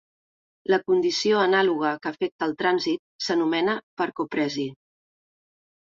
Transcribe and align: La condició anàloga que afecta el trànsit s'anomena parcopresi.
La 0.73 0.79
condició 0.87 1.41
anàloga 1.41 1.93
que 2.07 2.11
afecta 2.13 2.49
el 2.49 2.57
trànsit 2.65 3.29
s'anomena 3.29 3.79
parcopresi. 4.03 4.71